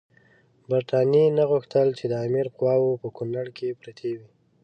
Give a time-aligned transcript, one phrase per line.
[0.69, 4.29] برټانیې نه غوښتل چې د امیر قواوې په کونړ کې پرتې وي.